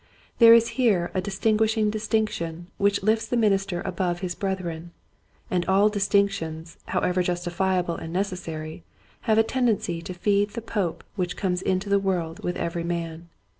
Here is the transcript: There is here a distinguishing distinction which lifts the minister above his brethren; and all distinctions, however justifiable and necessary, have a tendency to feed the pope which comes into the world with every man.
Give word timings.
There 0.39 0.55
is 0.55 0.69
here 0.81 1.11
a 1.13 1.21
distinguishing 1.21 1.91
distinction 1.91 2.69
which 2.79 3.03
lifts 3.03 3.27
the 3.27 3.37
minister 3.37 3.81
above 3.85 4.21
his 4.21 4.33
brethren; 4.33 4.89
and 5.51 5.63
all 5.67 5.89
distinctions, 5.89 6.77
however 6.87 7.21
justifiable 7.21 7.97
and 7.97 8.11
necessary, 8.11 8.83
have 9.29 9.37
a 9.37 9.43
tendency 9.43 10.01
to 10.01 10.13
feed 10.15 10.49
the 10.55 10.61
pope 10.63 11.03
which 11.15 11.37
comes 11.37 11.61
into 11.61 11.87
the 11.87 11.99
world 11.99 12.43
with 12.43 12.57
every 12.57 12.83
man. 12.83 13.29